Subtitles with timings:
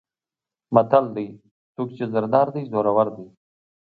[0.73, 1.27] متل دی:
[1.73, 3.25] څوک چې زر دار دی زورور دی.